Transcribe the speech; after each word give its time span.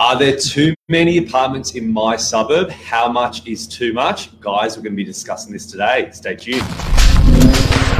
Are 0.00 0.18
there 0.18 0.34
too 0.34 0.74
many 0.88 1.18
apartments 1.18 1.74
in 1.74 1.92
my 1.92 2.16
suburb? 2.16 2.70
How 2.70 3.12
much 3.12 3.46
is 3.46 3.68
too 3.68 3.92
much? 3.92 4.40
Guys, 4.40 4.74
we're 4.74 4.82
going 4.82 4.94
to 4.94 4.96
be 4.96 5.04
discussing 5.04 5.52
this 5.52 5.66
today. 5.66 6.08
Stay 6.10 6.36
tuned. 6.36 7.99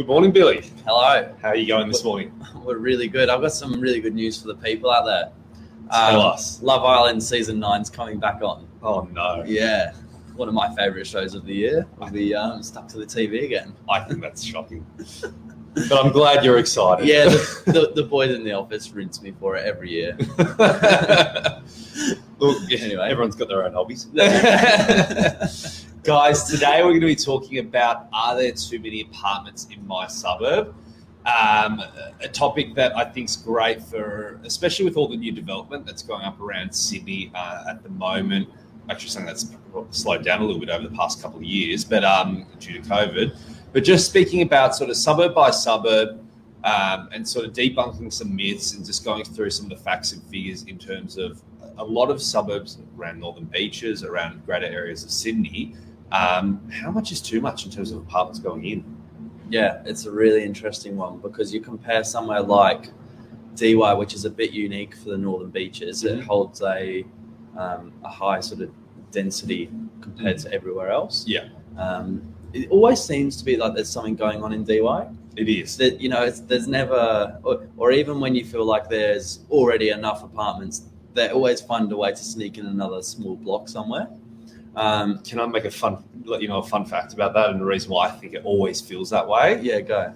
Good 0.00 0.06
morning, 0.06 0.32
Billy. 0.32 0.62
Hello. 0.86 1.30
How 1.42 1.48
are 1.48 1.56
you 1.56 1.66
going 1.66 1.88
this 1.88 2.02
morning? 2.02 2.32
We're 2.64 2.78
really 2.78 3.06
good. 3.06 3.28
I've 3.28 3.42
got 3.42 3.52
some 3.52 3.78
really 3.78 4.00
good 4.00 4.14
news 4.14 4.40
for 4.40 4.48
the 4.48 4.54
people 4.54 4.90
out 4.90 5.04
there. 5.04 5.30
Tell 5.92 6.22
Um, 6.22 6.32
us. 6.32 6.62
Love 6.62 6.84
Island 6.86 7.22
season 7.22 7.58
nine's 7.58 7.90
coming 7.90 8.18
back 8.18 8.40
on. 8.40 8.66
Oh, 8.82 9.02
no. 9.12 9.44
Yeah. 9.46 9.92
One 10.36 10.48
of 10.48 10.54
my 10.54 10.74
favourite 10.74 11.06
shows 11.06 11.34
of 11.34 11.44
the 11.44 11.52
year. 11.52 11.86
I'll 12.00 12.10
be 12.10 12.34
um, 12.34 12.62
stuck 12.62 12.88
to 12.88 12.96
the 12.98 13.04
TV 13.04 13.44
again. 13.44 13.74
I 13.90 14.00
think 14.00 14.22
that's 14.22 14.42
shocking. 14.42 14.86
But 15.88 16.04
I'm 16.04 16.10
glad 16.10 16.44
you're 16.44 16.58
excited. 16.58 17.06
Yeah, 17.06 17.26
the, 17.26 17.62
the, 17.66 17.92
the 17.94 18.02
boys 18.02 18.34
in 18.34 18.42
the 18.42 18.50
office 18.54 18.90
rinse 18.90 19.22
me 19.22 19.32
for 19.38 19.54
it 19.54 19.64
every 19.64 19.88
year. 19.92 20.16
Look, 22.40 22.72
Anyway. 22.72 23.08
everyone's 23.08 23.36
got 23.36 23.46
their 23.46 23.64
own 23.64 23.72
hobbies. 23.74 24.08
Guys, 26.10 26.42
today 26.42 26.82
we're 26.82 26.88
going 26.88 27.02
to 27.02 27.06
be 27.06 27.14
talking 27.14 27.58
about 27.58 28.08
are 28.12 28.34
there 28.34 28.50
too 28.50 28.80
many 28.80 29.02
apartments 29.02 29.68
in 29.70 29.86
my 29.86 30.08
suburb? 30.08 30.74
Um, 31.24 31.80
a 32.20 32.26
topic 32.26 32.74
that 32.74 32.96
I 32.96 33.04
think 33.04 33.28
is 33.28 33.36
great 33.36 33.80
for, 33.80 34.40
especially 34.42 34.86
with 34.86 34.96
all 34.96 35.06
the 35.06 35.16
new 35.16 35.30
development 35.30 35.86
that's 35.86 36.02
going 36.02 36.24
up 36.24 36.40
around 36.40 36.74
Sydney 36.74 37.30
uh, 37.32 37.66
at 37.70 37.84
the 37.84 37.90
moment. 37.90 38.48
Actually, 38.90 39.10
something 39.10 39.26
that's 39.28 39.54
slowed 39.90 40.24
down 40.24 40.40
a 40.40 40.44
little 40.44 40.58
bit 40.58 40.68
over 40.68 40.88
the 40.88 40.96
past 40.96 41.22
couple 41.22 41.38
of 41.38 41.44
years, 41.44 41.84
but 41.84 42.02
um, 42.02 42.44
due 42.58 42.72
to 42.72 42.88
COVID. 42.88 43.38
But 43.72 43.84
just 43.84 44.06
speaking 44.06 44.42
about 44.42 44.74
sort 44.74 44.90
of 44.90 44.96
suburb 44.96 45.32
by 45.32 45.52
suburb 45.52 46.18
um, 46.64 47.08
and 47.12 47.26
sort 47.26 47.44
of 47.44 47.52
debunking 47.52 48.12
some 48.12 48.34
myths 48.34 48.74
and 48.74 48.84
just 48.84 49.04
going 49.04 49.22
through 49.22 49.50
some 49.50 49.70
of 49.70 49.78
the 49.78 49.84
facts 49.84 50.10
and 50.10 50.20
figures 50.24 50.64
in 50.64 50.76
terms 50.76 51.18
of 51.18 51.40
a 51.78 51.84
lot 51.84 52.10
of 52.10 52.20
suburbs 52.20 52.78
around 52.98 53.20
northern 53.20 53.44
beaches, 53.44 54.02
around 54.02 54.44
greater 54.44 54.66
areas 54.66 55.04
of 55.04 55.10
Sydney. 55.12 55.76
Um, 56.12 56.68
how 56.70 56.90
much 56.90 57.12
is 57.12 57.20
too 57.20 57.40
much 57.40 57.64
in 57.64 57.70
terms 57.70 57.90
of 57.92 57.98
apartments 57.98 58.38
going 58.40 58.64
in? 58.64 58.84
yeah, 59.50 59.82
it's 59.84 60.06
a 60.06 60.10
really 60.10 60.44
interesting 60.44 60.96
one 60.96 61.18
because 61.18 61.52
you 61.52 61.60
compare 61.60 62.04
somewhere 62.04 62.40
like 62.40 62.90
DY, 63.56 63.92
which 63.94 64.14
is 64.14 64.24
a 64.24 64.30
bit 64.30 64.52
unique 64.52 64.94
for 64.94 65.10
the 65.10 65.18
northern 65.18 65.50
beaches. 65.50 66.04
Mhm. 66.04 66.18
It 66.18 66.24
holds 66.24 66.62
a, 66.62 67.04
um, 67.56 67.92
a 68.04 68.08
high 68.08 68.40
sort 68.40 68.60
of 68.60 68.70
density 69.10 69.68
compared 70.00 70.38
to 70.38 70.52
everywhere 70.52 70.90
else. 70.90 71.24
Yeah. 71.26 71.48
Um, 71.76 72.22
it 72.52 72.70
always 72.70 73.02
seems 73.02 73.36
to 73.38 73.44
be 73.44 73.56
like 73.56 73.74
there's 73.74 73.88
something 73.88 74.14
going 74.14 74.42
on 74.42 74.52
in 74.52 74.64
DY. 74.64 75.08
It 75.36 75.48
is. 75.48 75.76
that 75.78 76.00
you 76.00 76.08
know 76.08 76.22
it's, 76.22 76.40
there's 76.40 76.66
never 76.66 77.38
or, 77.44 77.68
or 77.76 77.92
even 77.92 78.20
when 78.20 78.34
you 78.34 78.44
feel 78.44 78.64
like 78.64 78.88
there's 78.88 79.40
already 79.50 79.90
enough 79.90 80.24
apartments 80.24 80.82
they 81.14 81.28
always 81.28 81.60
find 81.60 81.90
a 81.92 81.96
way 81.96 82.10
to 82.10 82.16
sneak 82.16 82.58
in 82.58 82.66
another 82.66 83.00
small 83.02 83.36
block 83.36 83.68
somewhere 83.68 84.08
um, 84.76 85.18
Can 85.20 85.40
I 85.40 85.46
make 85.46 85.64
a 85.64 85.70
fun, 85.70 86.04
let 86.24 86.42
you 86.42 86.48
know 86.48 86.58
a 86.58 86.66
fun 86.66 86.84
fact 86.84 87.12
about 87.12 87.34
that, 87.34 87.50
and 87.50 87.60
the 87.60 87.64
reason 87.64 87.90
why 87.90 88.08
I 88.08 88.10
think 88.10 88.34
it 88.34 88.44
always 88.44 88.80
feels 88.80 89.10
that 89.10 89.26
way? 89.26 89.60
yeah 89.60 89.80
go 89.80 90.14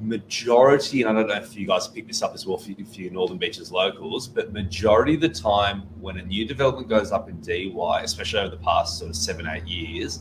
Majority, 0.00 1.00
and 1.00 1.08
I 1.08 1.14
don't 1.14 1.28
know 1.28 1.42
if 1.42 1.56
you 1.56 1.66
guys 1.66 1.88
pick 1.88 2.06
this 2.06 2.20
up 2.20 2.34
as 2.34 2.44
well 2.44 2.58
for, 2.58 2.72
for 2.74 3.00
your 3.00 3.10
Northern 3.10 3.38
Beaches 3.38 3.72
locals, 3.72 4.28
but 4.28 4.52
majority 4.52 5.14
of 5.14 5.22
the 5.22 5.30
time 5.30 5.80
when 5.98 6.18
a 6.18 6.22
new 6.22 6.44
development 6.44 6.90
goes 6.90 7.10
up 7.10 7.30
in 7.30 7.40
DY, 7.40 8.02
especially 8.02 8.40
over 8.40 8.50
the 8.50 8.62
past 8.62 8.98
sort 8.98 9.08
of 9.08 9.16
seven, 9.16 9.46
eight 9.46 9.66
years, 9.66 10.20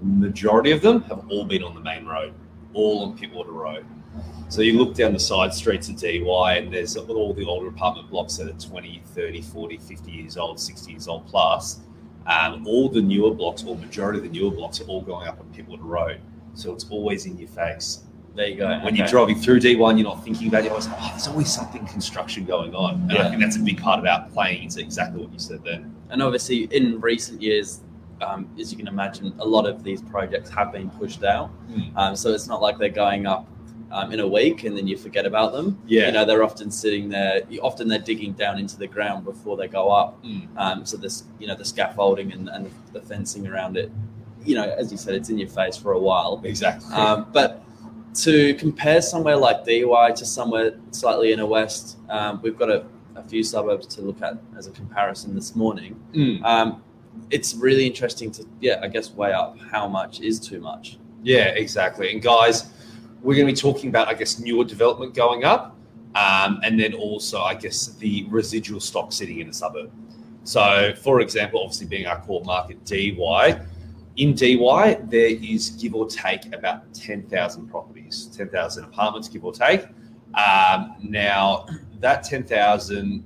majority 0.00 0.70
of 0.70 0.80
them 0.80 1.02
have 1.02 1.22
all 1.28 1.44
been 1.44 1.62
on 1.62 1.74
the 1.74 1.80
main 1.80 2.06
road, 2.06 2.32
all 2.72 3.04
on 3.04 3.18
Pittwater 3.18 3.52
Road. 3.52 3.84
So 4.48 4.62
you 4.62 4.78
look 4.78 4.94
down 4.94 5.12
the 5.12 5.20
side 5.20 5.54
streets 5.54 5.88
of 5.88 5.96
DY 5.96 6.54
and 6.56 6.72
there's 6.72 6.96
all 6.96 7.34
the 7.34 7.44
older 7.44 7.68
apartment 7.68 8.10
blocks 8.10 8.36
that 8.38 8.48
are 8.48 8.68
20, 8.68 9.02
30, 9.14 9.42
40, 9.42 9.76
50 9.76 10.10
years 10.10 10.36
old, 10.36 10.58
60 10.58 10.90
years 10.90 11.06
old 11.08 11.26
plus. 11.26 11.80
Um, 12.30 12.66
all 12.66 12.88
the 12.88 13.02
newer 13.02 13.34
blocks, 13.34 13.64
or 13.64 13.76
majority 13.76 14.18
of 14.20 14.24
the 14.24 14.30
newer 14.30 14.50
blocks, 14.52 14.80
are 14.80 14.84
all 14.84 15.00
going 15.02 15.26
up 15.26 15.40
on 15.40 15.46
Pittwater 15.52 15.82
Road. 15.84 16.20
So 16.54 16.72
it's 16.72 16.84
always 16.90 17.26
in 17.26 17.36
your 17.38 17.48
face. 17.48 18.04
there 18.36 18.46
you 18.48 18.56
go 18.56 18.78
When 18.84 18.94
you're 18.94 19.06
driving 19.08 19.36
through 19.40 19.60
DY, 19.60 19.70
you're 19.72 19.94
not 19.94 20.22
thinking 20.24 20.48
about 20.48 20.60
it. 20.60 20.64
You're 20.64 20.72
always 20.72 20.86
like, 20.88 20.96
oh, 21.00 21.08
there's 21.10 21.26
always 21.28 21.52
something 21.52 21.84
construction 21.86 22.44
going 22.44 22.74
on. 22.74 22.94
And 23.10 23.18
I 23.18 23.28
think 23.30 23.40
that's 23.42 23.56
a 23.56 23.60
big 23.60 23.80
part 23.80 23.98
about 23.98 24.32
playing 24.32 24.62
into 24.64 24.80
exactly 24.80 25.20
what 25.22 25.32
you 25.32 25.38
said 25.38 25.62
there. 25.64 25.84
and 26.10 26.22
obviously 26.22 26.64
in 26.70 27.00
recent 27.00 27.40
years 27.42 27.80
um, 28.20 28.48
as 28.60 28.70
you 28.70 28.76
can 28.78 28.86
imagine 28.88 29.32
a 29.38 29.44
lot 29.46 29.64
of 29.66 29.82
these 29.82 30.02
projects 30.02 30.50
have 30.50 30.72
been 30.72 30.90
pushed 30.90 31.24
out 31.24 31.50
Mm. 31.70 31.96
um, 31.96 32.16
so 32.16 32.26
it's 32.34 32.48
not 32.48 32.60
like 32.60 32.76
they're 32.78 32.88
going 33.06 33.26
up 33.26 33.46
um, 33.90 34.12
in 34.12 34.20
a 34.20 34.26
week 34.26 34.64
and 34.64 34.76
then 34.76 34.86
you 34.86 34.96
forget 34.96 35.26
about 35.26 35.52
them 35.52 35.78
Yeah. 35.86 36.06
you 36.06 36.12
know 36.12 36.24
they're 36.24 36.44
often 36.44 36.70
sitting 36.70 37.08
there 37.08 37.42
often 37.62 37.88
they're 37.88 37.98
digging 37.98 38.32
down 38.34 38.58
into 38.58 38.76
the 38.78 38.86
ground 38.86 39.24
before 39.24 39.56
they 39.56 39.68
go 39.68 39.90
up 39.90 40.22
Mm. 40.24 40.48
Um, 40.56 40.84
so 40.86 40.96
this, 40.96 41.24
you 41.38 41.46
know, 41.46 41.54
the 41.54 41.64
scaffolding 41.64 42.32
and, 42.32 42.48
and 42.48 42.70
the 42.92 43.00
fencing 43.00 43.46
around 43.46 43.76
it, 43.76 43.90
you 44.44 44.54
know, 44.54 44.64
as 44.64 44.90
you 44.92 44.98
said, 44.98 45.14
it's 45.14 45.30
in 45.30 45.38
your 45.38 45.48
face 45.48 45.76
for 45.76 45.92
a 45.92 45.98
while. 45.98 46.40
Exactly. 46.44 46.92
Um, 46.94 47.26
but 47.32 47.62
to 48.26 48.54
compare 48.54 49.00
somewhere 49.00 49.36
like 49.36 49.64
DY 49.64 50.12
to 50.16 50.26
somewhere 50.26 50.72
slightly 50.90 51.32
inner 51.32 51.46
west, 51.46 51.96
um, 52.10 52.40
we've 52.42 52.58
got 52.58 52.70
a, 52.70 52.84
a 53.16 53.22
few 53.22 53.42
suburbs 53.42 53.86
to 53.94 54.02
look 54.02 54.20
at 54.22 54.34
as 54.56 54.66
a 54.66 54.70
comparison 54.72 55.34
this 55.34 55.54
morning. 55.56 55.98
Mm. 56.12 56.42
Um, 56.44 56.82
it's 57.30 57.54
really 57.54 57.86
interesting 57.86 58.30
to, 58.32 58.44
yeah, 58.60 58.80
I 58.82 58.88
guess 58.88 59.10
weigh 59.12 59.32
up 59.32 59.58
how 59.70 59.88
much 59.88 60.20
is 60.20 60.38
too 60.40 60.60
much. 60.60 60.98
Yeah, 61.22 61.48
exactly. 61.48 62.12
And 62.12 62.20
guys, 62.20 62.70
we're 63.22 63.34
going 63.34 63.46
to 63.46 63.52
be 63.52 63.56
talking 63.56 63.90
about, 63.90 64.08
I 64.08 64.14
guess, 64.14 64.38
newer 64.38 64.64
development 64.64 65.14
going 65.14 65.44
up, 65.44 65.76
um, 66.14 66.60
and 66.62 66.78
then 66.80 66.94
also, 66.94 67.40
I 67.40 67.54
guess, 67.54 67.88
the 67.96 68.26
residual 68.28 68.80
stock 68.80 69.12
sitting 69.12 69.40
in 69.40 69.48
a 69.48 69.52
suburb. 69.52 69.90
So, 70.44 70.94
for 71.02 71.20
example, 71.20 71.60
obviously 71.60 71.86
being 71.86 72.06
our 72.06 72.20
core 72.20 72.42
market, 72.44 72.84
DY, 72.84 73.60
in 74.16 74.34
DY, 74.34 75.00
there 75.04 75.28
is 75.28 75.70
give 75.70 75.94
or 75.94 76.08
take 76.08 76.54
about 76.54 76.92
10,000 76.94 77.68
properties, 77.68 78.28
10,000 78.36 78.84
apartments, 78.84 79.28
give 79.28 79.44
or 79.44 79.52
take. 79.52 79.86
Um, 80.34 80.96
now, 81.02 81.66
that 82.00 82.24
10,000, 82.24 83.24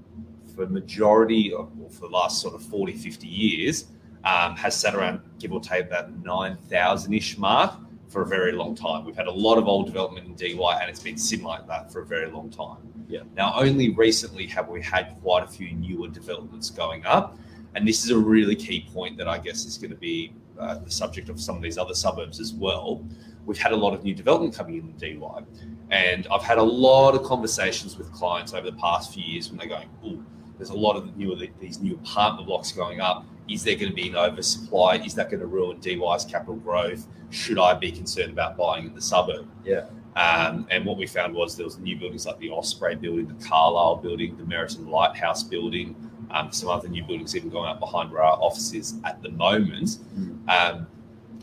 for 0.54 0.66
majority 0.66 1.52
of, 1.52 1.70
or 1.80 1.90
for 1.90 2.02
the 2.02 2.14
last 2.14 2.40
sort 2.40 2.54
of 2.54 2.62
40, 2.62 2.92
50 2.92 3.26
years, 3.26 3.86
um, 4.24 4.56
has 4.56 4.78
sat 4.78 4.94
around, 4.94 5.20
give 5.38 5.52
or 5.52 5.60
take, 5.60 5.88
that 5.90 6.16
9,000 6.18 7.12
ish 7.14 7.38
mark 7.38 7.74
for 8.14 8.22
a 8.22 8.26
very 8.26 8.52
long 8.52 8.76
time. 8.76 9.04
We've 9.04 9.16
had 9.16 9.26
a 9.26 9.32
lot 9.32 9.58
of 9.58 9.66
old 9.66 9.86
development 9.86 10.24
in 10.28 10.34
DY, 10.36 10.78
and 10.80 10.88
it's 10.88 11.02
been 11.02 11.18
sitting 11.18 11.44
like 11.44 11.66
that 11.66 11.92
for 11.92 12.00
a 12.00 12.06
very 12.06 12.30
long 12.30 12.48
time. 12.48 12.78
Yeah. 13.08 13.22
Now, 13.36 13.54
only 13.56 13.90
recently 13.90 14.46
have 14.46 14.68
we 14.68 14.80
had 14.82 15.16
quite 15.20 15.42
a 15.42 15.48
few 15.48 15.72
newer 15.72 16.06
developments 16.06 16.70
going 16.70 17.04
up, 17.04 17.36
and 17.74 17.86
this 17.86 18.04
is 18.04 18.10
a 18.12 18.16
really 18.16 18.54
key 18.54 18.88
point 18.94 19.18
that 19.18 19.26
I 19.26 19.38
guess 19.38 19.64
is 19.64 19.76
going 19.78 19.90
to 19.90 19.96
be 19.96 20.32
uh, 20.60 20.78
the 20.78 20.92
subject 20.92 21.28
of 21.28 21.40
some 21.40 21.56
of 21.56 21.62
these 21.62 21.76
other 21.76 21.92
suburbs 21.92 22.38
as 22.38 22.54
well. 22.54 23.04
We've 23.46 23.58
had 23.58 23.72
a 23.72 23.76
lot 23.76 23.94
of 23.94 24.04
new 24.04 24.14
development 24.14 24.54
coming 24.54 24.76
in 24.76 24.94
in 24.96 25.18
DY, 25.18 25.42
and 25.90 26.28
I've 26.32 26.44
had 26.44 26.58
a 26.58 26.62
lot 26.62 27.16
of 27.16 27.24
conversations 27.24 27.98
with 27.98 28.12
clients 28.12 28.54
over 28.54 28.70
the 28.70 28.76
past 28.76 29.12
few 29.12 29.24
years 29.24 29.50
when 29.50 29.58
they're 29.58 29.66
going, 29.66 29.90
"Oh, 30.04 30.22
there's 30.58 30.70
a 30.70 30.76
lot 30.76 30.96
of 30.96 31.16
newer 31.16 31.36
these 31.60 31.80
new 31.80 31.94
apartment 31.94 32.46
blocks 32.46 32.72
going 32.72 33.00
up. 33.00 33.26
Is 33.48 33.62
there 33.64 33.74
going 33.74 33.90
to 33.90 33.94
be 33.94 34.08
an 34.08 34.16
oversupply? 34.16 34.96
Is 34.96 35.14
that 35.14 35.30
going 35.30 35.40
to 35.40 35.46
ruin 35.46 35.78
DY's 35.80 36.24
capital 36.24 36.56
growth? 36.56 37.06
Should 37.30 37.58
I 37.58 37.74
be 37.74 37.92
concerned 37.92 38.30
about 38.30 38.56
buying 38.56 38.86
in 38.86 38.94
the 38.94 39.02
suburb?" 39.02 39.46
Yeah. 39.64 39.86
Um, 40.16 40.66
and 40.70 40.84
what 40.84 40.96
we 40.96 41.06
found 41.06 41.34
was 41.34 41.56
there 41.56 41.64
was 41.64 41.78
new 41.78 41.96
buildings 41.96 42.24
like 42.24 42.38
the 42.38 42.50
Osprey 42.50 42.94
building, 42.94 43.26
the 43.26 43.44
Carlisle 43.44 43.96
building, 43.96 44.36
the 44.36 44.44
Meriton 44.44 44.88
Lighthouse 44.88 45.42
building, 45.42 45.96
um, 46.30 46.52
some 46.52 46.68
other 46.68 46.88
new 46.88 47.04
buildings 47.04 47.34
even 47.34 47.50
going 47.50 47.68
up 47.68 47.80
behind 47.80 48.12
where 48.12 48.22
our 48.22 48.38
office 48.40 48.72
is 48.72 48.94
at 49.04 49.20
the 49.22 49.30
moment. 49.30 49.98
Mm. 50.16 50.48
Um, 50.48 50.86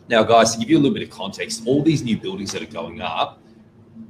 now, 0.07 0.23
guys, 0.23 0.53
to 0.53 0.59
give 0.59 0.69
you 0.69 0.77
a 0.77 0.79
little 0.79 0.93
bit 0.93 1.03
of 1.03 1.09
context, 1.09 1.63
all 1.65 1.83
these 1.83 2.01
new 2.01 2.17
buildings 2.17 2.51
that 2.53 2.61
are 2.61 2.65
going 2.65 3.01
up, 3.01 3.41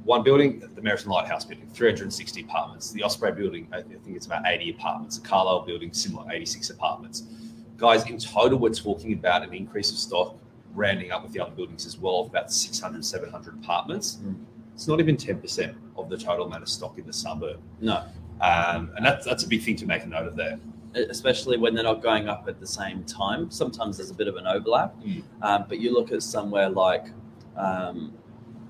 one 0.04 0.22
building, 0.22 0.60
the 0.74 0.82
Meriton 0.82 1.10
Lighthouse 1.10 1.44
building, 1.44 1.68
360 1.72 2.42
apartments. 2.42 2.90
The 2.90 3.02
Osprey 3.02 3.32
building, 3.32 3.68
I 3.72 3.82
think 3.82 4.16
it's 4.16 4.26
about 4.26 4.42
80 4.46 4.70
apartments. 4.70 5.18
The 5.18 5.26
Carlisle 5.26 5.62
building, 5.66 5.92
similar, 5.92 6.30
86 6.30 6.70
apartments. 6.70 7.24
Guys, 7.76 8.08
in 8.08 8.18
total, 8.18 8.58
we're 8.58 8.70
talking 8.74 9.12
about 9.12 9.42
an 9.42 9.54
increase 9.54 9.90
of 9.90 9.96
stock, 9.96 10.36
rounding 10.74 11.10
up 11.10 11.22
with 11.22 11.32
the 11.32 11.40
other 11.40 11.52
buildings 11.52 11.86
as 11.86 11.98
well, 11.98 12.20
of 12.20 12.28
about 12.28 12.52
600, 12.52 13.04
700 13.04 13.54
apartments. 13.62 14.18
Mm. 14.24 14.36
It's 14.74 14.88
not 14.88 15.00
even 15.00 15.16
10% 15.16 15.74
of 15.96 16.08
the 16.08 16.16
total 16.16 16.46
amount 16.46 16.62
of 16.62 16.68
stock 16.68 16.96
in 16.98 17.06
the 17.06 17.12
suburb. 17.12 17.60
No, 17.80 18.04
Um, 18.40 18.90
and 18.96 19.04
that's, 19.04 19.24
that's 19.26 19.44
a 19.44 19.48
big 19.48 19.62
thing 19.62 19.76
to 19.76 19.86
make 19.86 20.04
a 20.04 20.06
note 20.06 20.26
of 20.26 20.36
there. 20.36 20.58
especially 20.94 21.56
when 21.56 21.74
they're 21.74 21.84
not 21.84 22.02
going 22.02 22.28
up 22.28 22.44
at 22.48 22.60
the 22.60 22.66
same 22.66 23.02
time. 23.04 23.50
Sometimes 23.50 23.96
there's 23.96 24.10
a 24.10 24.14
bit 24.14 24.28
of 24.28 24.36
an 24.36 24.46
overlap. 24.46 24.94
Mm. 25.02 25.22
Um, 25.42 25.64
but 25.68 25.78
you 25.80 25.92
look 25.92 26.12
at 26.12 26.22
somewhere 26.22 26.68
like 26.68 27.06
um, 27.56 28.12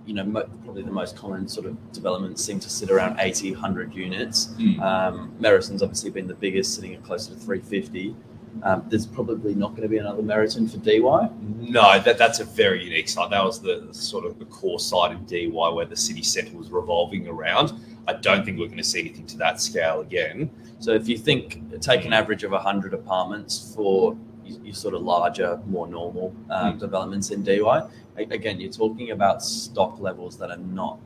you 0.06 0.14
know, 0.14 0.24
mo- 0.24 0.48
probably 0.64 0.82
the 0.82 0.90
most 0.90 1.16
common 1.16 1.48
sort 1.48 1.66
of 1.66 1.92
developments 1.92 2.44
seem 2.44 2.58
to 2.60 2.70
sit 2.70 2.90
around 2.90 3.18
80, 3.20 3.52
100 3.52 3.94
units. 3.94 4.48
Mm. 4.58 4.80
Um, 4.80 5.34
Meriton's 5.38 5.82
obviously 5.82 6.10
been 6.10 6.26
the 6.26 6.34
biggest, 6.34 6.74
sitting 6.74 6.94
at 6.94 7.02
closer 7.02 7.32
to 7.32 7.38
350. 7.38 8.14
Um, 8.62 8.84
there's 8.88 9.06
probably 9.06 9.54
not 9.54 9.70
going 9.70 9.82
to 9.82 9.88
be 9.88 9.98
another 9.98 10.22
Meriton 10.22 10.68
for 10.68 10.76
DY. 10.78 11.30
No, 11.58 11.98
that, 12.00 12.18
that's 12.18 12.40
a 12.40 12.44
very 12.44 12.84
unique 12.84 13.08
site. 13.08 13.30
That 13.30 13.42
was 13.42 13.60
the 13.60 13.88
sort 13.92 14.26
of 14.26 14.38
the 14.38 14.44
core 14.46 14.78
site 14.78 15.12
in 15.12 15.24
DY 15.24 15.68
where 15.68 15.86
the 15.86 15.96
city 15.96 16.22
centre 16.22 16.56
was 16.56 16.70
revolving 16.70 17.26
around. 17.28 17.72
I 18.06 18.14
don't 18.14 18.44
think 18.44 18.58
we're 18.58 18.66
going 18.66 18.78
to 18.78 18.84
see 18.84 19.00
anything 19.00 19.26
to 19.28 19.38
that 19.38 19.60
scale 19.60 20.00
again. 20.00 20.50
So 20.80 20.92
if 20.92 21.08
you 21.08 21.16
think, 21.16 21.80
take 21.80 22.04
an 22.04 22.12
average 22.12 22.44
of 22.44 22.50
100 22.50 22.92
apartments 22.92 23.72
for 23.74 24.16
your, 24.44 24.74
sort 24.74 24.94
of 24.94 25.02
larger, 25.02 25.60
more 25.66 25.86
normal 25.86 26.34
um, 26.50 26.74
Mm. 26.74 26.80
developments 26.80 27.30
in 27.30 27.42
DY, 27.42 27.82
a- 28.18 28.22
again, 28.30 28.60
you're 28.60 28.72
talking 28.72 29.10
about 29.10 29.42
stock 29.42 30.00
levels 30.00 30.36
that 30.38 30.50
are 30.50 30.56
not 30.58 30.98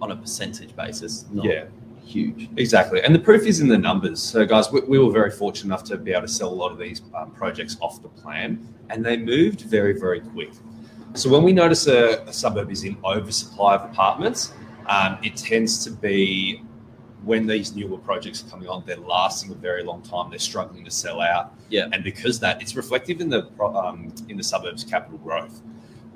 on 0.00 0.12
a 0.12 0.16
percentage 0.16 0.74
basis, 0.76 1.26
not 1.32 1.44
Yeah. 1.44 1.64
huge. 2.04 2.48
Exactly. 2.56 3.02
And 3.02 3.14
the 3.14 3.18
proof 3.18 3.46
is 3.46 3.60
in 3.60 3.68
the 3.68 3.76
numbers. 3.78 4.22
So, 4.22 4.46
guys, 4.46 4.70
we, 4.72 4.80
we 4.82 4.98
were 4.98 5.10
very 5.12 5.30
fortunate 5.30 5.66
enough 5.66 5.84
to 5.84 5.96
be 5.98 6.12
able 6.12 6.22
to 6.22 6.28
sell 6.28 6.48
a 6.48 6.54
lot 6.54 6.70
of 6.72 6.78
these 6.78 7.02
um, 7.14 7.30
projects 7.32 7.76
off 7.80 8.00
the 8.02 8.08
plan, 8.08 8.66
and 8.90 9.04
they 9.04 9.16
moved 9.16 9.62
very, 9.62 9.98
very 9.98 10.20
quick. 10.20 10.50
So, 11.14 11.28
when 11.30 11.42
we 11.42 11.52
notice 11.52 11.86
a, 11.86 12.22
a 12.26 12.32
suburb 12.32 12.70
is 12.70 12.84
in 12.84 12.96
oversupply 13.04 13.74
of 13.74 13.90
apartments, 13.90 14.52
um, 14.88 15.18
it 15.22 15.36
tends 15.36 15.84
to 15.84 15.90
be 15.90 16.62
when 17.24 17.46
these 17.46 17.74
newer 17.74 17.98
projects 17.98 18.44
are 18.44 18.48
coming 18.50 18.68
on, 18.68 18.82
they're 18.86 18.96
lasting 18.96 19.50
a 19.50 19.54
very 19.54 19.82
long 19.82 20.02
time. 20.02 20.30
They're 20.30 20.38
struggling 20.38 20.84
to 20.84 20.90
sell 20.90 21.20
out, 21.20 21.54
Yeah. 21.68 21.88
and 21.92 22.02
because 22.04 22.38
that, 22.40 22.62
it's 22.62 22.76
reflective 22.76 23.20
in 23.20 23.28
the 23.28 23.48
um, 23.62 24.12
in 24.28 24.36
the 24.36 24.42
suburbs' 24.42 24.84
capital 24.84 25.18
growth. 25.18 25.60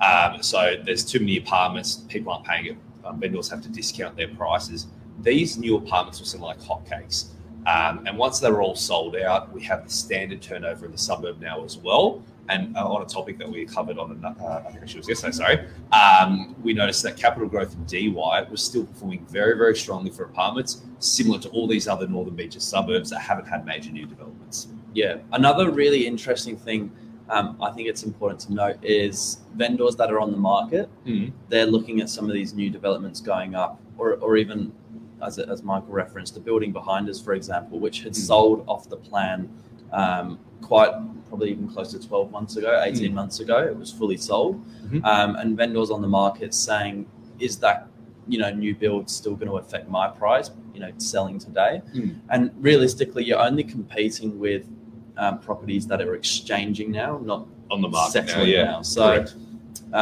Um, 0.01 0.43
so 0.43 0.77
there's 0.85 1.05
too 1.05 1.21
many 1.21 1.37
apartments, 1.39 1.97
people 2.09 2.33
aren't 2.33 2.45
paying 2.47 2.67
it. 2.67 2.77
Um, 3.05 3.21
vendors 3.21 3.49
have 3.51 3.63
to 3.63 3.69
discount 3.69 4.17
their 4.17 4.29
prices. 4.29 4.87
These 5.23 5.59
new 5.59 5.77
apartments 5.77 6.19
were 6.21 6.27
sell 6.27 6.41
like 6.41 6.61
hotcakes. 6.61 7.27
Um, 7.67 8.05
and 8.07 8.19
once 8.19 8.41
they're 8.41 8.61
all 8.61 8.75
sold 8.75 9.15
out, 9.17 9.53
we 9.53 9.63
have 9.63 9.85
the 9.85 9.91
standard 9.91 10.43
turnover 10.43 10.87
in 10.87 10.93
the 10.93 10.99
suburb 10.99 11.41
now 11.41 11.65
as 11.65 11.77
well. 11.79 12.23
And 12.49 12.77
uh, 12.77 12.85
on 12.87 13.03
a 13.03 13.07
topic 13.07 13.39
that 13.39 13.49
we 13.49 13.65
covered 13.65 13.99
on, 13.99 14.23
uh, 14.25 14.63
I 14.67 14.73
think 14.73 14.89
she 14.89 14.97
was 14.99 15.09
yesterday, 15.09 15.33
sorry, 15.33 15.69
um, 15.93 16.57
we 16.63 16.73
noticed 16.75 17.03
that 17.05 17.17
capital 17.17 17.49
growth 17.49 17.75
in 17.75 17.85
DY 17.85 18.47
was 18.51 18.63
still 18.63 18.85
performing 18.85 19.25
very, 19.27 19.57
very 19.57 19.77
strongly 19.77 20.11
for 20.11 20.25
apartments, 20.25 20.83
similar 20.99 21.39
to 21.39 21.49
all 21.51 21.69
these 21.69 21.87
other 21.87 22.07
Northern 22.09 22.35
Beaches 22.35 22.65
suburbs 22.65 23.11
that 23.11 23.21
haven't 23.21 23.47
had 23.47 23.65
major 23.65 23.93
new 23.93 24.07
developments. 24.07 24.69
Yeah. 24.93 25.19
Another 25.33 25.71
really 25.71 26.07
interesting 26.07 26.57
thing 26.57 26.91
um, 27.31 27.57
I 27.63 27.71
think 27.71 27.89
it's 27.89 28.03
important 28.03 28.41
to 28.41 28.53
note 28.53 28.77
is 28.85 29.39
vendors 29.55 29.95
that 29.97 30.11
are 30.13 30.21
on 30.21 30.33
the 30.33 30.37
market, 30.37 30.91
Mm. 31.07 31.33
they're 31.49 31.65
looking 31.67 32.01
at 32.03 32.11
some 32.11 32.27
of 32.27 32.35
these 32.35 32.53
new 32.53 32.69
developments 32.69 33.21
going 33.21 33.55
up, 33.55 33.81
or, 33.97 34.15
or 34.17 34.37
even 34.37 34.71
as, 35.23 35.39
as 35.39 35.63
Michael 35.63 35.93
referenced, 35.95 36.35
the 36.35 36.41
building 36.41 36.73
behind 36.73 37.09
us, 37.09 37.19
for 37.23 37.33
example, 37.33 37.79
which 37.79 38.03
had 38.03 38.13
Mm. 38.13 38.17
sold 38.17 38.65
off 38.67 38.89
the 38.89 38.97
plan 38.97 39.49
um, 39.93 40.39
quite 40.61 40.93
probably 41.33 41.51
even 41.51 41.67
close 41.67 41.91
to 41.93 41.99
12 41.99 42.31
months 42.31 42.57
ago, 42.59 42.83
18 42.85 43.15
months 43.15 43.41
ago. 43.41 43.57
It 43.57 43.75
was 43.75 43.91
fully 43.91 44.19
sold. 44.19 44.63
Mhm. 44.91 45.03
Um, 45.03 45.37
and 45.37 45.57
vendors 45.57 45.91
on 45.91 46.03
the 46.03 46.09
market 46.23 46.53
saying, 46.53 47.07
is 47.39 47.57
that 47.59 47.89
you 48.29 48.39
know 48.39 48.51
new 48.51 48.75
build 48.75 49.09
still 49.11 49.35
going 49.35 49.49
to 49.49 49.57
affect 49.57 49.89
my 49.89 50.07
price 50.07 50.49
you 50.75 50.79
know 50.79 50.93
selling 50.99 51.39
today 51.41 51.83
Mm. 51.93 52.15
and 52.33 52.43
realistically 52.61 53.25
you're 53.25 53.45
only 53.49 53.65
competing 53.65 54.39
with 54.39 54.65
um, 55.17 55.35
properties 55.41 55.85
that 55.89 56.01
are 56.01 56.15
exchanging 56.15 56.89
now 56.93 57.19
not 57.33 57.41
On 57.73 57.81
the 57.83 57.89
market 57.89 58.27
now, 58.27 58.43
yeah. 58.43 58.65
now. 58.65 58.83
So 58.83 59.25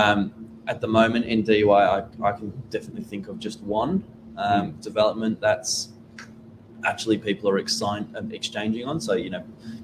um, 0.01 0.21
at 0.67 0.79
the 0.83 0.87
moment 0.99 1.25
in 1.33 1.39
DY, 1.43 1.65
I, 1.97 1.99
I 2.29 2.33
can 2.39 2.53
definitely 2.69 3.05
think 3.13 3.29
of 3.29 3.39
just 3.39 3.59
one 3.63 3.93
um, 4.37 4.73
Hmm. 4.73 4.81
development 4.89 5.41
that's 5.41 5.73
actually 6.85 7.19
people 7.19 7.49
are 7.51 7.61
exci- 7.61 8.17
um, 8.17 8.31
exchanging 8.33 8.87
on. 8.87 9.01
So 9.01 9.15
you 9.15 9.31
know, 9.31 9.43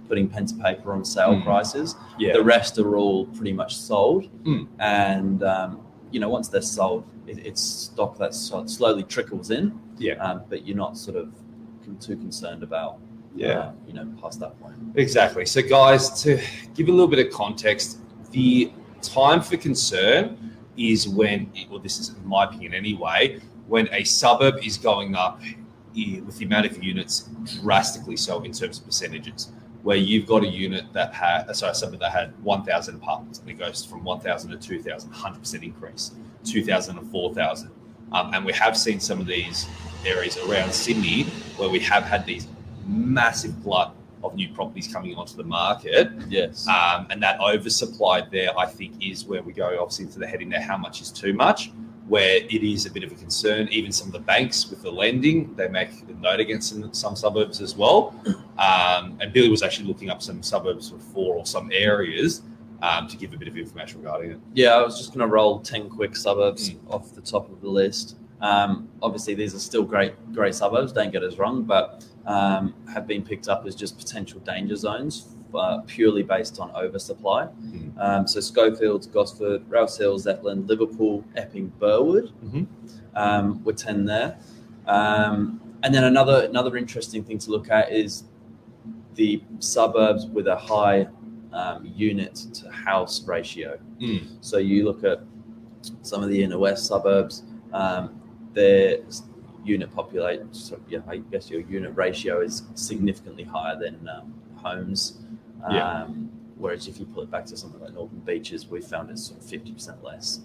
putting 0.08 0.28
pen 0.28 0.46
to 0.46 0.54
paper 0.56 0.92
on 0.92 1.04
sale 1.04 1.36
Hmm. 1.36 1.42
prices. 1.42 1.94
Yeah. 2.18 2.32
The 2.34 2.42
rest 2.44 2.78
are 2.78 2.96
all 2.96 3.26
pretty 3.26 3.52
much 3.52 3.76
sold, 3.76 4.26
Hmm. 4.44 4.64
and 4.78 5.42
um, 5.42 5.80
you 6.10 6.20
know 6.20 6.28
once 6.28 6.48
they're 6.48 6.62
sold, 6.62 7.04
it, 7.26 7.38
it's 7.44 7.62
stock 7.62 8.16
that 8.18 8.34
slowly 8.34 9.02
trickles 9.02 9.50
in. 9.50 9.78
Yeah. 9.98 10.14
Um, 10.14 10.42
but 10.48 10.66
you're 10.66 10.76
not 10.76 10.96
sort 10.96 11.16
of 11.16 11.32
too 12.00 12.16
concerned 12.16 12.62
about. 12.62 12.98
uh, 13.36 13.70
you 13.86 13.92
know, 13.92 14.06
past 14.22 14.40
that 14.40 14.58
point. 14.62 14.74
Exactly. 14.94 15.44
So, 15.44 15.60
guys, 15.60 16.22
to 16.22 16.40
give 16.74 16.88
a 16.88 16.90
little 16.90 17.06
bit 17.06 17.18
of 17.26 17.30
context, 17.30 17.98
the 18.30 18.72
time 19.02 19.42
for 19.42 19.58
concern 19.58 20.38
is 20.78 21.06
when, 21.06 21.52
well, 21.70 21.78
this 21.78 21.98
is 22.00 22.08
in 22.16 22.26
my 22.26 22.44
opinion 22.44 22.72
anyway, 22.72 23.38
when 23.68 23.88
a 23.92 24.04
suburb 24.04 24.54
is 24.64 24.78
going 24.78 25.14
up 25.14 25.42
with 26.24 26.38
the 26.38 26.44
amount 26.44 26.66
of 26.66 26.82
units 26.82 27.28
drastically 27.60 28.16
so 28.16 28.42
in 28.42 28.52
terms 28.52 28.78
of 28.78 28.84
percentages. 28.84 29.52
Where 29.82 29.96
you've 29.96 30.26
got 30.26 30.42
a 30.42 30.48
unit 30.48 30.92
that 30.94 31.14
had, 31.14 31.50
sorry, 31.54 31.72
a 31.72 31.74
suburb 31.74 32.00
that 32.00 32.10
had 32.10 32.32
1,000 32.42 32.96
apartments 32.96 33.38
and 33.38 33.48
it 33.48 33.54
goes 33.54 33.84
from 33.84 34.02
1,000 34.02 34.50
to 34.50 34.56
2,000, 34.56 35.12
100% 35.12 35.62
increase, 35.62 36.12
2,000 36.44 36.96
to 36.96 37.02
4,000. 37.02 37.70
Um, 38.12 38.34
and 38.34 38.44
we 38.44 38.52
have 38.52 38.76
seen 38.76 38.98
some 38.98 39.20
of 39.20 39.26
these 39.26 39.66
areas 40.04 40.38
around 40.38 40.72
Sydney 40.72 41.24
where 41.56 41.68
we 41.68 41.78
have 41.80 42.02
had 42.02 42.26
these 42.26 42.48
massive 42.86 43.62
glut 43.62 43.94
of 44.24 44.34
new 44.34 44.48
properties 44.48 44.88
coming 44.92 45.14
onto 45.14 45.36
the 45.36 45.44
market. 45.44 46.10
Yes. 46.28 46.66
Um, 46.66 47.06
and 47.10 47.22
that 47.22 47.40
oversupply 47.40 48.22
there, 48.32 48.58
I 48.58 48.66
think, 48.66 48.94
is 49.00 49.24
where 49.24 49.42
we 49.42 49.52
go 49.52 49.78
obviously 49.80 50.06
into 50.06 50.18
the 50.18 50.26
heading 50.26 50.48
there. 50.48 50.60
How 50.60 50.76
much 50.76 51.00
is 51.00 51.10
too 51.10 51.32
much? 51.32 51.70
Where 52.08 52.36
it 52.36 52.62
is 52.62 52.86
a 52.86 52.90
bit 52.90 53.02
of 53.02 53.10
a 53.12 53.16
concern. 53.16 53.68
Even 53.72 53.90
some 53.90 54.06
of 54.08 54.12
the 54.12 54.20
banks 54.20 54.70
with 54.70 54.82
the 54.82 54.90
lending, 54.90 55.54
they 55.56 55.66
make 55.68 55.88
a 56.08 56.12
note 56.20 56.38
against 56.40 56.68
some, 56.70 56.92
some 56.94 57.16
suburbs 57.16 57.60
as 57.60 57.74
well. 57.76 58.14
Um, 58.58 59.18
and 59.20 59.32
Billy 59.32 59.48
was 59.48 59.62
actually 59.62 59.88
looking 59.88 60.08
up 60.10 60.22
some 60.22 60.42
suburbs 60.42 60.90
before 60.90 61.36
or 61.36 61.44
some 61.46 61.70
areas 61.72 62.42
um, 62.82 63.08
to 63.08 63.16
give 63.16 63.32
a 63.32 63.36
bit 63.36 63.48
of 63.48 63.56
information 63.56 63.98
regarding 64.02 64.30
it. 64.32 64.38
Yeah, 64.54 64.70
I 64.76 64.82
was 64.82 64.98
just 64.98 65.10
going 65.10 65.20
to 65.20 65.26
roll 65.26 65.60
10 65.60 65.88
quick 65.90 66.14
suburbs 66.16 66.70
Mm. 66.70 66.78
off 66.88 67.12
the 67.14 67.20
top 67.22 67.50
of 67.50 67.60
the 67.60 67.68
list. 67.68 68.16
Um, 68.40 68.88
obviously, 69.02 69.34
these 69.34 69.54
are 69.54 69.58
still 69.58 69.82
great, 69.82 70.12
great 70.32 70.54
suburbs, 70.54 70.92
don't 70.92 71.10
get 71.10 71.22
us 71.24 71.38
wrong, 71.38 71.62
but 71.64 72.04
um, 72.26 72.74
have 72.92 73.06
been 73.06 73.22
picked 73.22 73.48
up 73.48 73.66
as 73.66 73.74
just 73.74 73.96
potential 73.98 74.40
danger 74.40 74.76
zones 74.76 75.34
uh, 75.56 75.80
purely 75.86 76.22
based 76.22 76.58
on 76.60 76.70
oversupply. 76.72 77.46
Mm. 77.46 77.98
Um, 77.98 78.26
so, 78.28 78.40
Schofields, 78.40 79.06
Gosford, 79.06 79.62
Rouse 79.68 79.96
Hill, 79.98 80.18
Zetland, 80.18 80.68
Liverpool, 80.68 81.24
Epping, 81.36 81.72
Burwood 81.78 82.30
Mhm. 82.44 82.66
um, 83.14 83.64
were 83.64 83.72
10 83.72 84.04
there. 84.04 84.38
Um, 84.86 85.60
and 85.82 85.94
then 85.94 86.04
another, 86.04 86.44
another 86.44 86.76
interesting 86.76 87.24
thing 87.24 87.38
to 87.38 87.50
look 87.50 87.70
at 87.70 87.92
is 87.92 88.24
the 89.14 89.42
suburbs 89.60 90.26
with 90.26 90.46
a 90.46 90.56
high 90.56 91.08
um, 91.52 91.90
unit 91.96 92.34
to 92.54 92.70
house 92.70 93.26
ratio. 93.26 93.78
Mm. 94.00 94.26
So 94.40 94.58
you 94.58 94.84
look 94.84 95.04
at 95.04 95.20
some 96.02 96.22
of 96.22 96.28
the 96.28 96.42
inner 96.42 96.58
west 96.58 96.86
suburbs, 96.86 97.44
um, 97.72 98.20
their 98.52 98.98
unit 99.64 99.92
population, 99.94 100.52
so 100.52 100.78
yeah, 100.88 101.00
I 101.08 101.16
guess 101.18 101.50
your 101.50 101.60
unit 101.62 101.92
ratio 101.96 102.40
is 102.40 102.62
significantly 102.74 103.44
higher 103.44 103.76
than 103.78 104.08
um, 104.08 104.34
homes. 104.56 105.18
Um, 105.64 105.74
Yeah. 105.74 106.06
Whereas 106.58 106.88
if 106.88 106.98
you 106.98 107.04
pull 107.04 107.22
it 107.22 107.30
back 107.30 107.44
to 107.46 107.56
something 107.56 107.78
like 107.82 107.92
Northern 107.92 108.20
Beaches, 108.20 108.66
we 108.66 108.80
found 108.80 109.10
it's 109.10 109.24
sort 109.26 109.40
of 109.40 109.46
50% 109.46 110.02
less. 110.02 110.40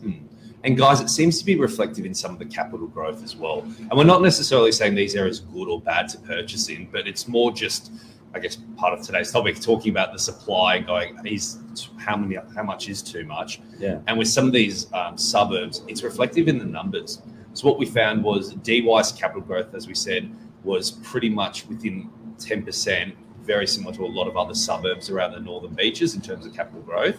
And 0.66 0.78
guys, 0.78 1.00
it 1.00 1.10
seems 1.10 1.40
to 1.40 1.46
be 1.46 1.56
reflective 1.58 2.06
in 2.06 2.14
some 2.14 2.34
of 2.34 2.40
the 2.40 2.46
capital 2.46 2.86
growth 2.86 3.24
as 3.24 3.34
well. 3.38 3.62
And 3.80 3.92
we're 3.94 4.04
not 4.04 4.22
necessarily 4.22 4.74
saying 4.74 4.94
these 4.96 5.16
areas 5.16 5.40
are 5.42 5.46
good 5.54 5.70
or 5.70 5.80
bad 5.80 6.10
to 6.10 6.18
purchase 6.20 6.68
in, 6.68 6.88
but 6.92 7.08
it's 7.08 7.30
more 7.30 7.50
just, 7.54 7.94
I 8.36 8.40
guess, 8.40 8.58
part 8.76 8.92
of 8.94 9.06
today's 9.06 9.32
topic, 9.32 9.62
talking 9.62 9.90
about 9.90 10.12
the 10.12 10.20
supply 10.20 10.76
and 10.76 10.86
going, 10.86 11.18
is 11.26 11.60
how 11.98 12.18
many, 12.18 12.38
how 12.56 12.64
much 12.64 12.90
is 12.90 13.02
too 13.02 13.24
much? 13.24 13.62
Yeah. 13.80 14.00
And 14.08 14.18
with 14.20 14.28
some 14.28 14.46
of 14.46 14.52
these 14.52 14.92
um, 14.94 15.18
suburbs, 15.18 15.82
it's 15.88 16.04
reflective 16.04 16.50
in 16.50 16.58
the 16.60 16.66
numbers. 16.66 17.22
So 17.54 17.70
what 17.70 17.80
we 17.80 17.86
found 17.86 18.22
was 18.22 18.54
DY's 18.56 19.14
capital 19.14 19.42
growth, 19.42 19.74
as 19.74 19.88
we 19.88 19.96
said, 19.96 20.30
was 20.66 20.92
pretty 20.92 21.30
much 21.30 21.68
within 21.68 22.10
10%, 22.38 23.14
very 23.52 23.68
similar 23.68 23.94
to 23.94 24.06
a 24.06 24.12
lot 24.20 24.28
of 24.30 24.38
other 24.38 24.56
suburbs 24.56 25.10
around 25.10 25.34
the 25.34 25.40
northern 25.40 25.74
beaches 25.74 26.16
in 26.16 26.22
terms 26.22 26.46
of 26.46 26.54
capital 26.54 26.82
growth. 26.82 27.18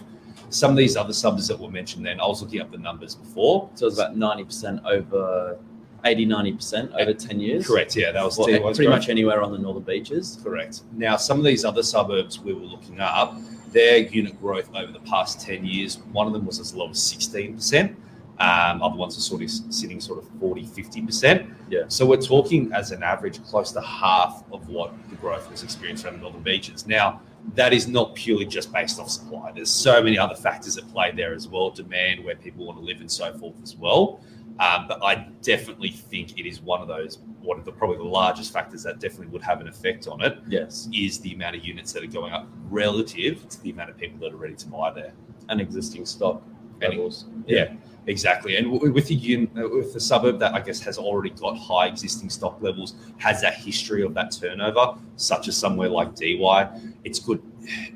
Some 0.49 0.71
of 0.71 0.77
these 0.77 0.95
other 0.97 1.13
suburbs 1.13 1.47
that 1.47 1.59
were 1.59 1.69
mentioned 1.69 2.03
then, 2.03 2.19
I 2.19 2.25
was 2.25 2.41
looking 2.41 2.59
up 2.59 2.71
the 2.71 2.79
numbers 2.79 3.13
before. 3.13 3.69
So 3.75 3.85
it's 3.85 3.99
about 3.99 4.15
90% 4.15 4.83
over 4.83 5.59
80, 6.03 6.25
90% 6.25 6.91
over 6.93 7.11
eh, 7.11 7.13
10 7.13 7.39
years. 7.39 7.67
Correct, 7.67 7.95
yeah, 7.95 8.11
that 8.11 8.25
was 8.25 8.35
pretty 8.37 8.87
much 8.87 9.09
anywhere 9.09 9.43
on 9.43 9.51
the 9.51 9.59
Northern 9.59 9.83
Beaches. 9.83 10.39
Correct. 10.43 10.81
Now, 10.93 11.17
some 11.17 11.37
of 11.37 11.45
these 11.45 11.63
other 11.63 11.83
suburbs 11.83 12.39
we 12.39 12.53
were 12.53 12.61
looking 12.61 12.99
up, 12.99 13.35
their 13.71 13.97
unit 13.99 14.39
growth 14.41 14.69
over 14.75 14.91
the 14.91 15.01
past 15.01 15.39
10 15.39 15.63
years, 15.65 15.99
one 16.11 16.25
of 16.25 16.33
them 16.33 16.47
was 16.47 16.59
as 16.59 16.73
low 16.73 16.89
as 16.89 16.97
16%. 16.97 17.95
Um, 18.39 18.81
other 18.81 18.95
ones 18.95 19.17
are 19.17 19.21
sort 19.21 19.43
of 19.43 19.49
sitting 19.49 20.01
sort 20.01 20.19
of 20.19 20.27
40, 20.39 20.65
50%. 20.65 21.53
Yeah. 21.69 21.83
So 21.87 22.05
we're 22.05 22.17
talking 22.21 22.71
as 22.73 22.91
an 22.91 23.03
average 23.03 23.43
close 23.43 23.71
to 23.73 23.81
half 23.81 24.43
of 24.51 24.67
what 24.69 24.91
the 25.09 25.15
growth 25.17 25.49
was 25.51 25.63
experienced 25.63 26.03
around 26.05 26.15
the 26.15 26.21
Northern 26.21 26.41
Beaches. 26.41 26.87
Now, 26.87 27.21
that 27.55 27.73
is 27.73 27.87
not 27.87 28.15
purely 28.15 28.45
just 28.45 28.71
based 28.73 28.99
off 28.99 29.09
supply. 29.09 29.51
There's 29.51 29.69
so 29.69 30.01
many 30.01 30.17
other 30.17 30.35
factors 30.35 30.77
at 30.77 30.87
play 30.91 31.11
there 31.11 31.33
as 31.33 31.47
well, 31.47 31.69
demand, 31.69 32.23
where 32.23 32.35
people 32.35 32.65
want 32.65 32.79
to 32.79 32.83
live 32.83 33.01
and 33.01 33.11
so 33.11 33.37
forth 33.37 33.55
as 33.61 33.75
well. 33.75 34.19
Um, 34.59 34.85
but 34.87 35.03
I 35.03 35.27
definitely 35.41 35.89
think 35.89 36.39
it 36.39 36.47
is 36.47 36.61
one 36.61 36.81
of 36.81 36.87
those, 36.87 37.17
one 37.41 37.57
of 37.59 37.65
the 37.65 37.71
probably 37.71 37.97
the 37.97 38.03
largest 38.03 38.53
factors 38.53 38.83
that 38.83 38.99
definitely 38.99 39.27
would 39.27 39.41
have 39.41 39.61
an 39.61 39.67
effect 39.67 40.07
on 40.07 40.21
it 40.21 40.37
Yes, 40.47 40.87
is 40.93 41.19
the 41.19 41.33
amount 41.33 41.55
of 41.55 41.65
units 41.65 41.91
that 41.93 42.03
are 42.03 42.07
going 42.07 42.33
up 42.33 42.47
relative 42.69 43.47
to 43.49 43.61
the 43.63 43.71
amount 43.71 43.89
of 43.89 43.97
people 43.97 44.19
that 44.19 44.31
are 44.31 44.37
ready 44.37 44.55
to 44.55 44.67
buy 44.67 44.91
there. 44.91 45.13
and 45.49 45.59
existing 45.59 46.05
stock 46.05 46.41
levels. 46.89 47.25
Yeah, 47.45 47.73
exactly. 48.07 48.57
And 48.57 48.71
with 48.71 49.07
the 49.07 49.49
uh, 49.57 49.67
with 49.69 49.93
the 49.93 49.99
suburb 49.99 50.39
that 50.39 50.53
I 50.53 50.59
guess 50.59 50.79
has 50.81 50.97
already 50.97 51.31
got 51.31 51.57
high 51.57 51.87
existing 51.87 52.29
stock 52.29 52.61
levels, 52.61 52.95
has 53.17 53.41
that 53.41 53.55
history 53.55 54.03
of 54.03 54.13
that 54.13 54.31
turnover, 54.31 54.97
such 55.15 55.47
as 55.47 55.57
somewhere 55.57 55.89
like 55.89 56.15
DY, 56.15 56.79
it's 57.03 57.19
good 57.19 57.41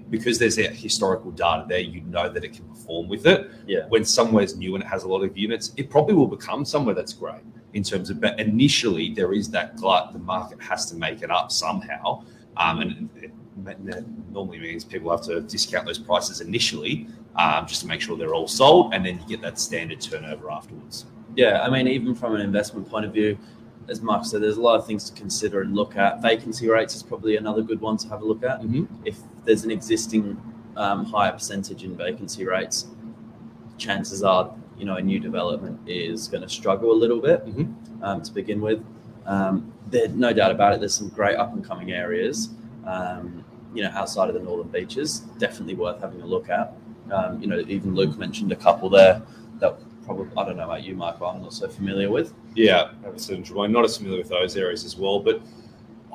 because 0.10 0.40
there's 0.40 0.58
a 0.58 0.70
historical 0.70 1.32
data 1.32 1.66
there. 1.68 1.80
You 1.80 2.02
know 2.02 2.30
that 2.30 2.44
it 2.44 2.54
can 2.54 2.66
perform 2.66 3.08
with 3.08 3.26
it. 3.26 3.52
Yeah. 3.66 3.86
When 3.90 4.06
somewhere's 4.06 4.56
new 4.56 4.76
and 4.76 4.84
it 4.84 4.88
has 4.88 5.04
a 5.04 5.08
lot 5.08 5.24
of 5.24 5.38
units, 5.38 5.74
it 5.78 5.90
probably 5.90 6.16
will 6.16 6.28
become 6.28 6.66
somewhere 6.66 6.96
that's 6.96 7.14
great 7.14 7.42
in 7.74 7.84
terms 7.84 8.10
of. 8.10 8.22
But 8.22 8.40
initially, 8.40 9.14
there 9.14 9.34
is 9.34 9.50
that 9.52 9.76
glut. 9.78 10.14
The 10.14 10.20
market 10.20 10.62
has 10.62 10.86
to 10.92 10.96
make 10.96 11.22
it 11.22 11.32
up 11.32 11.52
somehow, 11.52 12.24
um, 12.56 12.80
and 12.82 13.10
it, 13.16 13.32
that 13.66 14.06
normally 14.32 14.60
means 14.60 14.84
people 14.84 15.12
have 15.12 15.22
to 15.24 15.42
discount 15.42 15.86
those 15.86 16.00
prices 16.00 16.42
initially 16.42 17.08
um, 17.38 17.68
just 17.68 17.82
to 17.82 17.88
make 17.88 18.02
sure 18.02 18.18
they're 18.18 18.34
all 18.36 18.48
sold, 18.48 18.94
and 18.94 19.06
then 19.06 19.20
you 19.20 19.28
get 19.28 19.42
that 19.42 19.60
standard 19.60 20.02
turnover 20.02 20.52
afterwards. 20.52 21.06
Yeah, 21.36 21.62
I 21.62 21.70
mean, 21.70 21.88
even 21.88 22.16
from 22.16 22.34
an 22.36 22.42
investment 22.42 22.90
point 22.90 23.06
of 23.06 23.14
view, 23.14 23.38
as 23.88 24.02
Mark 24.02 24.26
said, 24.26 24.42
there's 24.42 24.58
a 24.58 24.62
lot 24.62 24.78
of 24.80 24.86
things 24.86 25.10
to 25.10 25.16
consider 25.16 25.62
and 25.62 25.76
look 25.76 25.96
at. 25.96 26.22
Vacancy 26.22 26.68
rates 26.68 26.96
is 26.96 27.04
probably 27.04 27.38
another 27.38 27.62
good 27.62 27.80
one 27.80 27.96
to 27.98 28.10
have 28.10 28.22
a 28.22 28.26
look 28.26 28.44
at. 28.44 28.62
Mm-hmm. 28.62 28.86
If 29.06 29.20
there's 29.46 29.64
an 29.64 29.72
existing 29.72 30.42
um, 30.76 31.06
higher 31.06 31.32
percentage 31.32 31.84
in 31.84 31.96
vacancy 31.96 32.46
rates, 32.46 32.88
chances 33.78 34.24
are, 34.24 34.54
you 34.78 34.86
know, 34.86 34.96
a 34.96 35.02
new 35.02 35.20
development 35.20 35.80
is 35.88 36.28
going 36.28 36.44
to 36.44 36.50
struggle 36.50 36.92
a 36.92 36.98
little 36.98 37.22
bit 37.22 37.46
Mhm. 37.46 37.74
um, 38.02 38.22
to 38.24 38.34
begin 38.34 38.60
with. 38.62 38.84
Um, 39.26 39.72
there, 39.90 40.08
no 40.10 40.34
doubt 40.34 40.52
about 40.52 40.74
it. 40.74 40.80
There's 40.80 40.96
some 40.96 41.10
great 41.10 41.36
up 41.38 41.54
and 41.54 41.64
coming 41.64 41.92
areas, 41.92 42.50
um, 42.86 43.44
you 43.74 43.84
know, 43.84 43.90
outside 43.94 44.28
of 44.28 44.34
the 44.34 44.42
northern 44.42 44.68
beaches. 44.68 45.20
Definitely 45.38 45.76
worth 45.76 46.02
having 46.02 46.22
a 46.22 46.26
look 46.26 46.50
at. 46.50 46.74
Um, 47.12 47.42
you 47.42 47.48
know, 47.48 47.60
even 47.68 47.96
Luke 47.96 48.18
mentioned 48.18 48.52
a 48.52 48.56
couple 48.56 48.90
there 48.90 49.22
that 49.60 49.78
probably 50.06 50.28
I 50.38 50.46
don't 50.46 50.58
know 50.58 50.64
about 50.64 50.84
you, 50.84 50.96
Mike, 50.96 51.20
but 51.20 51.30
I'm 51.30 51.42
not 51.42 51.54
so 51.54 51.68
familiar 51.68 52.10
with. 52.10 52.34
Yeah, 52.56 52.92
absolutely. 53.06 53.64
I'm 53.64 53.72
not 53.72 53.86
as 53.86 53.98
familiar 53.98 54.20
with 54.20 54.30
those 54.30 54.56
areas 54.56 54.84
as 54.84 54.96
well, 54.96 55.20
but 55.20 55.42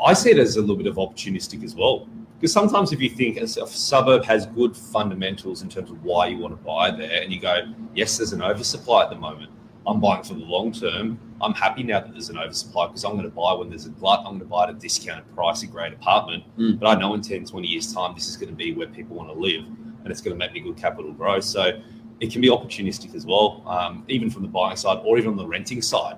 I 0.03 0.15
see 0.15 0.31
it 0.31 0.39
as 0.39 0.57
a 0.57 0.61
little 0.61 0.77
bit 0.77 0.87
of 0.87 0.97
opportunistic 0.97 1.63
as 1.63 1.75
well. 1.75 2.09
Because 2.41 2.53
sometimes 2.53 2.93
if 2.93 3.01
you 3.01 3.09
think 3.09 3.37
a 3.37 3.45
a 3.45 3.67
suburb 3.67 4.25
has 4.25 4.47
good 4.47 4.77
fundamentals 4.77 5.63
in 5.63 5.69
terms 5.69 5.91
of 5.91 6.03
why 6.03 6.27
you 6.27 6.39
want 6.39 6.59
to 6.59 6.65
buy 6.65 6.91
there, 6.91 7.23
and 7.23 7.33
you 7.33 7.41
go, 7.41 7.73
yes, 7.95 8.17
there's 8.17 8.33
an 8.33 8.43
oversupply 8.43 9.05
at 9.05 9.11
the 9.11 9.17
moment. 9.17 9.51
I'm 9.87 10.01
buying 10.01 10.23
for 10.23 10.35
the 10.35 10.45
long 10.45 10.73
term. 10.73 11.19
I'm 11.41 11.55
happy 11.55 11.83
now 11.83 12.01
that 12.01 12.13
there's 12.13 12.31
an 12.31 12.39
oversupply 12.39 12.87
because 12.87 13.05
I'm 13.05 13.13
going 13.13 13.25
to 13.25 13.31
buy 13.31 13.53
when 13.53 13.69
there's 13.69 13.87
a 13.87 13.91
glut. 13.91 14.21
I'm 14.21 14.39
going 14.39 14.41
to 14.41 14.45
buy 14.47 14.65
at 14.65 14.71
a 14.71 14.75
discounted 14.75 15.33
price, 15.35 15.63
a 15.63 15.67
great 15.67 15.93
apartment. 15.93 16.45
Mm. 16.57 16.79
But 16.79 16.87
I 16.87 17.01
know 17.01 17.15
in 17.15 17.21
10, 17.21 17.47
20 17.47 17.67
years' 17.67 17.93
time, 17.93 18.15
this 18.15 18.29
is 18.29 18.37
going 18.37 18.51
to 18.51 18.55
be 18.55 18.73
where 18.73 18.87
people 18.87 19.17
want 19.17 19.29
to 19.29 19.35
live 19.35 19.65
and 20.03 20.11
it's 20.11 20.21
going 20.21 20.35
to 20.35 20.39
make 20.39 20.53
me 20.53 20.61
good 20.61 20.77
capital 20.77 21.13
growth. 21.13 21.45
So 21.45 21.81
it 22.21 22.31
can 22.31 22.41
be 22.41 22.49
opportunistic 22.49 23.15
as 23.15 23.27
well, 23.27 23.63
um, 23.67 24.05
even 24.09 24.31
from 24.31 24.43
the 24.43 24.49
buying 24.49 24.77
side 24.77 25.01
or 25.05 25.19
even 25.19 25.31
on 25.31 25.37
the 25.37 25.47
renting 25.47 25.83
side. 25.83 26.17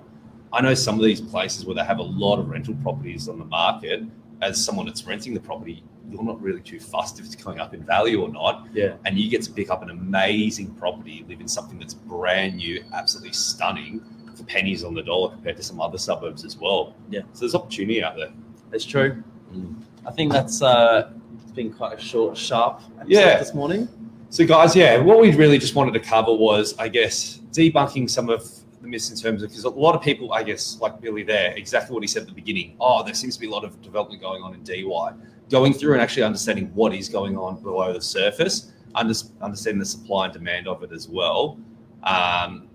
I 0.53 0.61
know 0.61 0.73
some 0.73 0.95
of 0.95 1.03
these 1.03 1.19
places 1.19 1.65
where 1.65 1.75
they 1.75 1.83
have 1.83 1.99
a 1.99 2.03
lot 2.03 2.39
of 2.39 2.49
rental 2.49 2.75
properties 2.75 3.27
on 3.27 3.39
the 3.39 3.45
market. 3.45 4.03
As 4.41 4.63
someone 4.63 4.85
that's 4.85 5.05
renting 5.05 5.33
the 5.33 5.39
property, 5.39 5.83
you're 6.09 6.23
not 6.23 6.41
really 6.41 6.61
too 6.61 6.79
fussed 6.79 7.19
if 7.19 7.25
it's 7.25 7.35
going 7.35 7.59
up 7.59 7.73
in 7.73 7.83
value 7.83 8.21
or 8.21 8.29
not. 8.29 8.67
Yeah. 8.73 8.95
And 9.05 9.17
you 9.17 9.29
get 9.29 9.41
to 9.43 9.51
pick 9.51 9.69
up 9.69 9.81
an 9.81 9.89
amazing 9.89 10.73
property, 10.75 11.25
live 11.27 11.41
in 11.41 11.47
something 11.47 11.79
that's 11.79 11.93
brand 11.93 12.57
new, 12.57 12.83
absolutely 12.93 13.33
stunning 13.33 14.03
for 14.35 14.43
pennies 14.43 14.83
on 14.83 14.93
the 14.93 15.01
dollar 15.01 15.31
compared 15.31 15.57
to 15.57 15.63
some 15.63 15.81
other 15.81 15.97
suburbs 15.97 16.45
as 16.45 16.57
well. 16.57 16.95
Yeah. 17.09 17.21
So 17.33 17.41
there's 17.41 17.55
opportunity 17.55 18.03
out 18.03 18.17
there. 18.17 18.31
It's 18.71 18.85
true. 18.85 19.23
Mm. 19.53 19.81
I 20.05 20.11
think 20.11 20.31
that's 20.31 20.61
uh, 20.61 21.11
been 21.55 21.71
quite 21.73 21.97
a 21.97 22.01
short, 22.01 22.37
sharp 22.37 22.81
episode 22.99 23.07
Yeah. 23.09 23.39
this 23.39 23.53
morning. 23.53 23.87
So, 24.29 24.45
guys, 24.45 24.75
yeah, 24.75 24.97
what 24.97 25.19
we 25.19 25.33
really 25.33 25.57
just 25.57 25.75
wanted 25.75 25.93
to 25.93 25.99
cover 25.99 26.33
was, 26.33 26.75
I 26.77 26.89
guess, 26.89 27.39
debunking 27.51 28.09
some 28.09 28.29
of 28.29 28.49
the 28.81 28.87
myths 28.87 29.09
in 29.09 29.17
terms 29.17 29.41
of 29.41 29.49
because 29.49 29.63
a 29.63 29.69
lot 29.69 29.95
of 29.95 30.01
people, 30.01 30.33
I 30.33 30.43
guess, 30.43 30.77
like 30.81 30.99
Billy 30.99 31.23
there, 31.23 31.53
exactly 31.55 31.93
what 31.93 32.03
he 32.03 32.07
said 32.07 32.23
at 32.23 32.27
the 32.27 32.33
beginning. 32.33 32.75
Oh, 32.79 33.03
there 33.03 33.13
seems 33.13 33.35
to 33.35 33.39
be 33.41 33.47
a 33.47 33.49
lot 33.49 33.63
of 33.63 33.81
development 33.81 34.21
going 34.21 34.43
on 34.43 34.53
in 34.53 34.63
DY. 34.63 35.13
Going 35.49 35.73
through 35.73 35.93
and 35.93 36.01
actually 36.01 36.23
understanding 36.23 36.71
what 36.73 36.93
is 36.93 37.07
going 37.07 37.37
on 37.37 37.61
below 37.61 37.93
the 37.93 38.01
surface, 38.01 38.71
under, 38.95 39.13
understanding 39.41 39.79
the 39.79 39.85
supply 39.85 40.25
and 40.25 40.33
demand 40.33 40.67
of 40.67 40.83
it 40.83 40.91
as 40.91 41.07
well. 41.07 41.57
Um, 42.03 42.67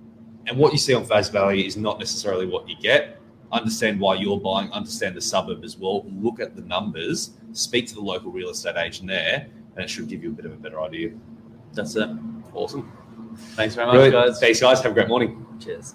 and 0.47 0.57
what 0.57 0.73
you 0.73 0.79
see 0.79 0.95
on 0.95 1.05
face 1.05 1.29
value 1.29 1.65
is 1.65 1.77
not 1.77 1.99
necessarily 1.99 2.47
what 2.47 2.69
you 2.69 2.77
get. 2.81 3.20
Understand 3.53 3.99
why 3.99 4.15
you're 4.15 4.39
buying, 4.39 4.71
understand 4.71 5.17
the 5.17 5.21
suburb 5.21 5.65
as 5.65 5.77
well, 5.77 6.05
look 6.09 6.39
at 6.41 6.55
the 6.55 6.63
numbers, 6.63 7.31
speak 7.53 7.87
to 7.89 7.95
the 7.95 8.01
local 8.01 8.31
real 8.31 8.51
estate 8.51 8.77
agent 8.77 9.09
there, 9.09 9.49
and 9.75 9.85
it 9.85 9.91
should 9.91 10.09
give 10.09 10.23
you 10.23 10.31
a 10.31 10.33
bit 10.33 10.45
of 10.45 10.53
a 10.53 10.57
better 10.57 10.81
idea. 10.81 11.11
That's 11.73 11.97
it. 11.97 12.09
Awesome. 12.55 12.91
Thanks 13.57 13.75
very 13.75 13.87
much, 13.87 13.95
Brilliant. 13.95 14.27
guys. 14.29 14.41
Thanks, 14.41 14.61
guys. 14.61 14.81
Have 14.83 14.93
a 14.93 14.95
great 14.95 15.09
morning. 15.09 15.47
Cheers. 15.61 15.95